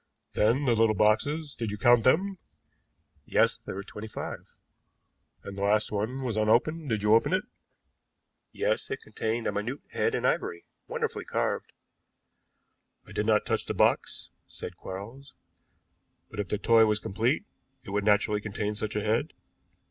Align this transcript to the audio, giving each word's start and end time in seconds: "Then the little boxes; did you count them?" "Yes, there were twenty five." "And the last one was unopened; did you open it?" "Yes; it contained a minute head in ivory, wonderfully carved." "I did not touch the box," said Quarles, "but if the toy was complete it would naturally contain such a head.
"Then 0.33 0.65
the 0.65 0.73
little 0.75 0.95
boxes; 0.95 1.53
did 1.53 1.69
you 1.69 1.77
count 1.77 2.05
them?" 2.05 2.39
"Yes, 3.23 3.59
there 3.63 3.75
were 3.75 3.83
twenty 3.83 4.07
five." 4.07 4.47
"And 5.43 5.55
the 5.55 5.61
last 5.61 5.91
one 5.91 6.23
was 6.23 6.37
unopened; 6.37 6.89
did 6.89 7.03
you 7.03 7.13
open 7.13 7.33
it?" 7.33 7.43
"Yes; 8.51 8.89
it 8.89 8.99
contained 9.03 9.45
a 9.45 9.51
minute 9.51 9.81
head 9.91 10.15
in 10.15 10.25
ivory, 10.25 10.65
wonderfully 10.87 11.25
carved." 11.25 11.71
"I 13.05 13.11
did 13.11 13.27
not 13.27 13.45
touch 13.45 13.67
the 13.67 13.75
box," 13.75 14.31
said 14.47 14.75
Quarles, 14.75 15.35
"but 16.31 16.39
if 16.39 16.47
the 16.47 16.57
toy 16.57 16.87
was 16.87 16.97
complete 16.97 17.45
it 17.83 17.91
would 17.91 18.03
naturally 18.03 18.41
contain 18.41 18.73
such 18.73 18.95
a 18.95 19.03
head. 19.03 19.33